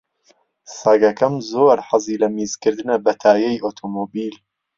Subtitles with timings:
[0.79, 4.35] سەگەکەم زۆر حەزی لە میزکردنە بە تایەی ئۆتۆمۆبیل.